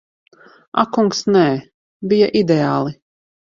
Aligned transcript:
Ak 0.83 0.89
kungs, 0.95 1.19
nē. 1.37 1.45
Bija 2.09 2.33
ideāli. 2.43 2.99